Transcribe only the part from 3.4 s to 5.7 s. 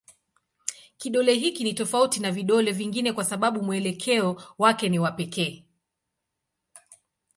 mwelekeo wake ni wa pekee.